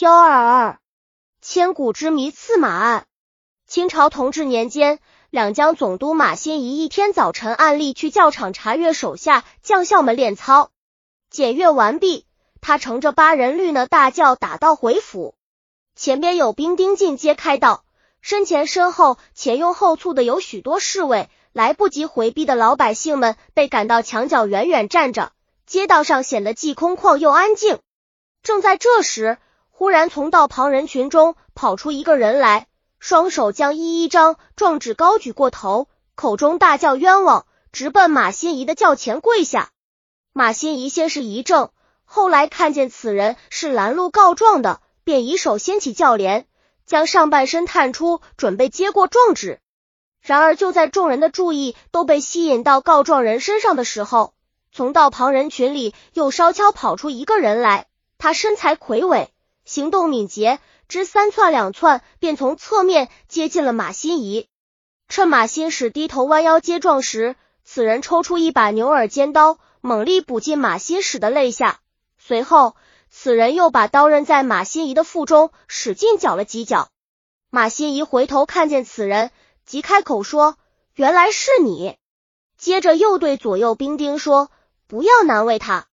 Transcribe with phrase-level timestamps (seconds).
[0.00, 0.78] 幺二二，
[1.42, 3.06] 千古之谜刺马案。
[3.66, 10.70] 清朝同治年间，两江总督马新贻一天早晨按例去教场查阅手下将校们练操，
[11.30, 12.26] 检阅完毕，
[12.60, 15.34] 他乘着八人绿呢大轿打道回府。
[15.96, 17.82] 前边有兵丁进阶开道，
[18.20, 25.32] 身前身后前拥后簇的有许多侍卫，来不及回避的老百姓们被赶到墙角远远站着，
[25.66, 27.80] 街道上显得既空旷又安静。
[28.44, 29.38] 正在这时，
[29.78, 32.66] 忽然从道旁人群中跑出一个人来，
[32.98, 39.70] 双手将一一张状纸高举过头，口中大叫冤枉，直奔马新贻的轿前跪下。
[40.32, 41.70] 马新贻先是一怔，
[42.04, 46.48] 后来看见此人是拦路告状的，便以手掀起轿帘，
[46.84, 49.60] 将上半身探出，准备接过状纸。
[50.20, 54.34] 然而就在众人的注意都被吸引到告状人身上的时候，
[54.72, 57.86] 从道旁人群里又稍悄跑出一个人来，
[58.18, 59.32] 他身材魁伟。
[59.68, 64.46] 行动敏捷，只三窜两窜，便从侧面接近了马新贻。
[65.08, 71.80] 趁马新使低头弯腰接撞时，此人抽出一把牛耳尖刀，猛力补进马新使的肋下。
[72.16, 72.76] 随后，
[73.10, 76.88] 此人又把刀刃在马新贻的腹中使劲搅了几搅。
[77.50, 79.30] 马新贻回头看见此人，
[79.66, 80.56] 即开口说
[80.96, 81.98] ：“原来是你。”
[82.56, 84.50] 接着又对左右兵丁说
[84.88, 85.88] ：“不要难为他。”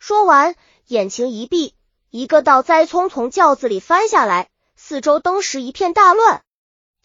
[0.00, 0.54] 说完，
[0.86, 1.74] 眼睛一闭。
[2.10, 6.42] 一个倒栽葱从轿子里翻下来，四周登时一片大乱。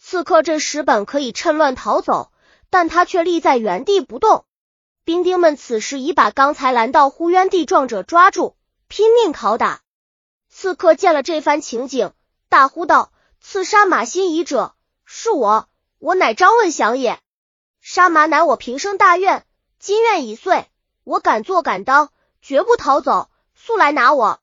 [0.00, 2.32] 刺客这时本可以趁乱逃走，
[2.70, 4.44] 但他却立在原地不动。
[5.04, 8.56] 兵丁们此时已把刚才拦到呼冤地状者抓住，
[8.88, 9.80] 拼命拷打。
[10.48, 12.12] 刺客见了这番情景，
[12.48, 15.68] 大呼道：“刺杀马新贻者是我，
[16.00, 17.20] 我乃张问祥也。
[17.80, 19.46] 杀马乃我平生大愿，
[19.78, 20.64] 今愿已遂，
[21.04, 22.10] 我敢做敢当，
[22.42, 23.30] 绝不逃走。
[23.54, 24.40] 速来拿我！”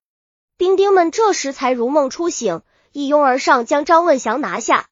[0.64, 2.62] 兵丁们这时才如梦初醒，
[2.94, 4.88] 一拥而上将张问祥拿下。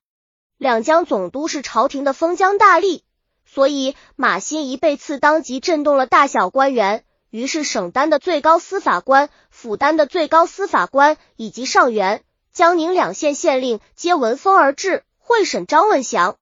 [0.58, 3.04] 两江总督是朝廷的封疆大吏，
[3.46, 7.06] 所以马新贻被刺当即震动了大小官员。
[7.30, 16.36] 于是省丹的最高司法官、府丹的最高司法官以及上元、江宁两县县令皆闻风而至，会审张问祥。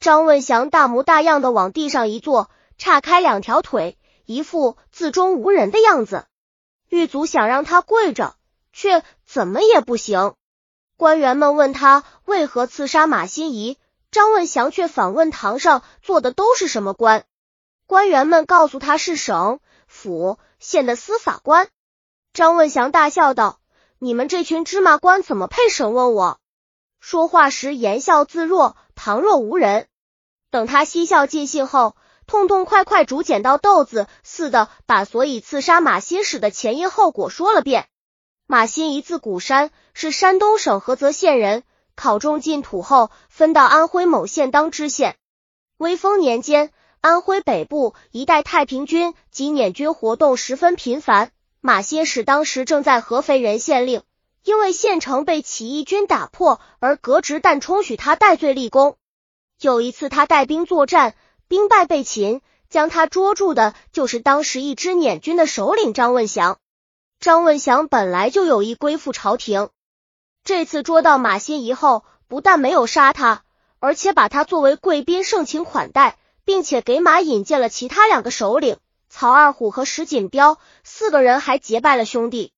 [0.00, 2.48] 张问祥大模大样的往地上一坐，
[2.78, 6.24] 岔开两条腿，一副自中无人的样子。
[6.88, 8.34] 狱卒想让他跪着。
[8.72, 10.34] 却怎么也不行。
[10.96, 13.76] 官员们问他为何刺杀马新贻，
[14.10, 17.24] 张问祥却反问堂上坐的都是什么官。
[17.86, 21.68] 官员们告诉他是省、府、县的司法官。
[22.32, 23.60] 张问祥大笑道
[23.98, 26.38] ：“你们这群芝麻官怎么配审问我？”
[27.00, 29.88] 说话时言笑自若，旁若无人。
[30.50, 31.96] 等他嬉笑尽兴后，
[32.26, 37.88] 痛痛快快竹剪刀豆子似的把所以刺杀马新使的前因后果说了遍。
[38.52, 41.62] 马新贻字古山，是山东省菏泽县人。
[41.94, 45.16] 考中进土后，分到安徽某县当知县。
[45.78, 46.70] 威风年间，
[47.00, 51.30] 安徽北部一带太平军及捻军活动十分频繁。
[51.62, 54.02] 马新使当时正在合肥任县令，
[54.44, 58.96] 因为县城被起义军打破而革职，但充许他戴罪立功。
[59.62, 61.14] 有一次，他带兵作战，
[61.48, 66.58] 兵败被擒，将他捉住的就是当时一支捻军的首领张问祥。
[67.22, 69.68] 张问祥本来就有意归附朝廷，
[70.42, 73.44] 这次捉到马新贻后，不但没有杀他，
[73.78, 78.78] 而且把他作为贵宾盛情款待，并且给马引荐了其他两个首领
[79.08, 82.52] 曹二虎和石锦标，四个人还结拜了兄弟。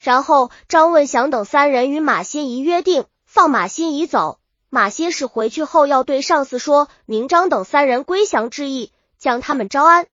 [0.00, 4.40] 然后张问祥等三人与马新贻约定放马新贻走，
[4.70, 10.06] 马新使回去后要对上司说明张等三人归降之意，将他们招安。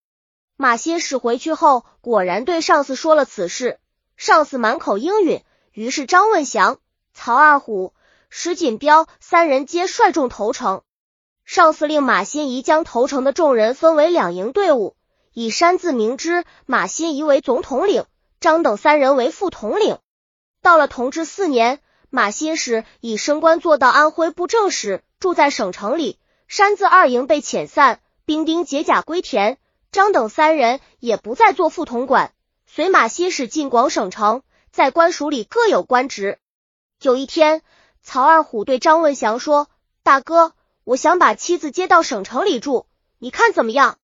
[0.57, 3.79] 马新使回去后，果然对上司说了此事。
[4.17, 5.43] 上司满口应允，
[5.73, 6.79] 于是张问祥、
[7.13, 7.93] 曹二虎、
[8.29, 10.81] 石锦标三人皆率众投诚。
[11.43, 14.95] 上司令马新贻将投诚的众人分为两营队伍，
[15.33, 18.05] 以山字明之，马新贻为总统领，
[18.39, 19.99] 张等三人为副统领。
[20.61, 26.17] 到了同治四年，马新使以升官做到安徽布政使，住在省城里。
[26.47, 29.57] 山字二营被遣散，兵丁解甲归田，
[29.91, 32.31] 张等三人也不再做副统管。
[32.75, 36.39] 随马新使进广省城，在官署里各有官职。
[37.01, 37.61] 有一天，
[38.03, 39.69] 曹二虎对张问祥说
[40.03, 40.51] ：“大哥，
[40.83, 42.85] 我想把妻子接到省城里住，
[43.17, 43.97] 你看怎么样？”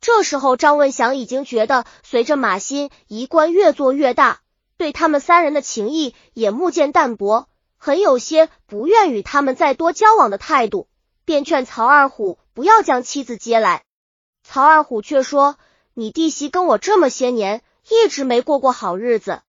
[0.00, 4.40] 这时候，张问祥已经觉得，随着马新一官越做越大，
[4.78, 10.88] 对他们三人的情谊也目渐淡薄，很有些不愿与他们再多交往的态度，
[11.26, 13.84] 便劝曹二虎不要将妻子接来。
[14.42, 15.58] 曹二虎却说
[15.92, 19.42] ：“你弟媳跟我这么些年。”一直没过过好日子，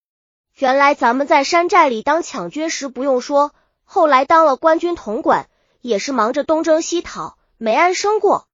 [0.53, 3.51] 原来咱们在山寨里当抢军时不用说，
[3.83, 5.49] 后来当了官军统管，
[5.81, 8.47] 也是忙着东征西讨，没安生过。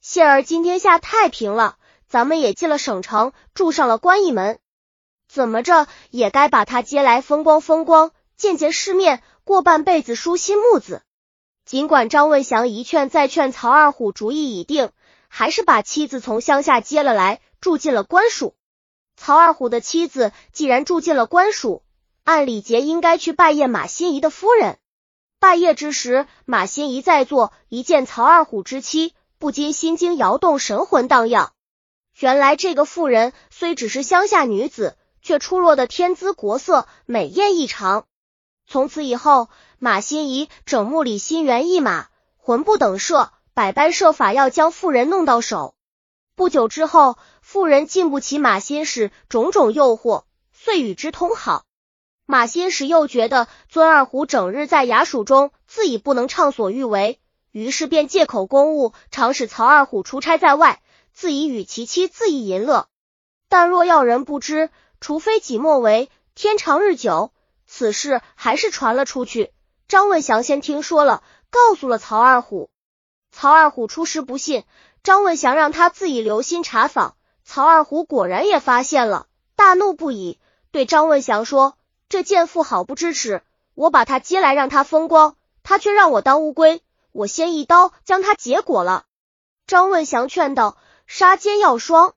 [0.00, 1.76] 幸而今天下太平了，
[2.08, 4.58] 咱们也进了省城，住上了官驿门，
[5.28, 11.02] 怎么着也该把他接来风光风光，见见世面，过半辈子舒心木子。
[11.64, 14.90] 尽管张问祥一劝再劝，曹二虎主意已定，
[15.28, 18.56] 还是把妻子从乡下接了来，住进了官署。
[19.22, 21.82] 曹二虎的妻子既然住进了官署，
[22.24, 24.78] 按礼节应该去拜谒马心怡的夫人。
[25.38, 31.52] 拜谒之时，马心怡在座，一见曹二虎之妻，不禁心惊摇动，神魂荡漾。
[32.18, 38.06] 原来这个妇人虽只是乡下女子，却出落的天姿国色，美艳异常。
[38.66, 42.08] 从此以后，马心怡整木里心猿意马，
[42.38, 45.74] 魂不等舍，百般设法要将妇人弄到手。
[46.40, 51.66] 不久之后，妇人禁不起马心使种种诱惑，遂与之通好。
[52.24, 57.20] 马心使又觉得尊二虎整日在衙署中，自己不能畅所欲为，
[57.50, 60.80] 于是便借口公务，常使曹二虎出差在外，
[61.12, 62.88] 自己与其妻自意淫乐。
[63.50, 66.08] 但若要人不知，除非己莫为。
[66.34, 67.32] 天长日久。
[67.66, 69.52] 此事还是传了出去。
[69.88, 72.70] 张问祥先听说了，告诉了曹二虎。
[73.32, 74.64] 曹二虎初时不信，
[75.02, 77.16] 张问祥让他自己留心查访。
[77.44, 79.26] 曹二虎果然也发现了，
[79.56, 80.38] 大怒不已，
[80.70, 81.76] 对张问祥说
[82.08, 83.42] ：“这贱妇好不知耻！
[83.74, 86.82] 我把她接来让她风光，她却让我当乌龟，
[87.12, 89.04] 我先一刀将她结果了。”
[89.66, 90.76] 张问祥劝道
[91.06, 92.14] ：“杀奸要双，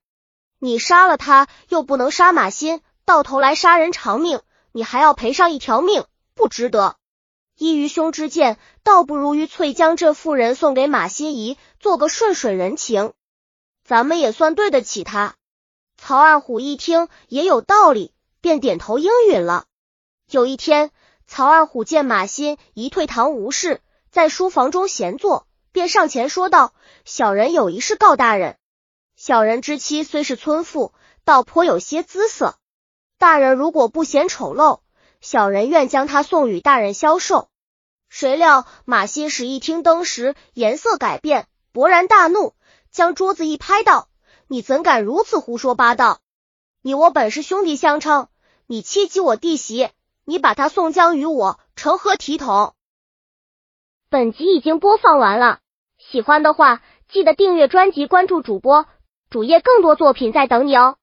[0.60, 4.42] 你杀了他，又不能杀马心，到头来杀人偿命。”
[4.76, 6.04] 你还要赔上一条命，
[6.34, 6.96] 不值得。
[7.58, 13.14] 依于兄之见，倒不如于翠将这妇人送给马心怡，做个顺水人情，
[13.84, 15.36] 咱们也算对得起他。
[15.98, 19.66] 曹二虎一听也有道理，便点头应允了。
[20.30, 20.92] 有一天，
[21.28, 26.74] 曹二虎见马心怡退堂无事，在书房中闲坐，便上前说道
[27.06, 28.58] ：“小人有一事告大人。
[29.16, 30.92] 小人之妻虽是村妇，
[31.24, 32.58] 倒颇有些姿色。”
[33.20, 34.82] 大人如果不嫌丑陋，
[35.24, 37.48] 小人愿将他送与大人销售。
[38.10, 42.54] 谁料马新使一听登时颜色改变，勃然大怒，
[42.92, 44.10] 将桌子一拍道
[44.48, 46.20] ：“你怎敢如此胡说八道？
[46.82, 48.28] 你我本是兄弟相称，
[48.68, 49.90] 你欺欺我弟媳，
[50.26, 52.76] 你把他送将与我，成何体统？”
[54.12, 55.60] 本集已经播放完了，
[55.98, 58.88] 喜欢的话记得订阅专辑，关注主播
[59.30, 60.98] 主页，更多作品在等你哦。